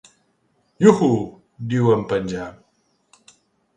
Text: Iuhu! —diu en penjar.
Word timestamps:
Iuhu! 0.91 1.09
—diu 1.35 1.93
en 1.99 2.03
penjar. 2.15 2.49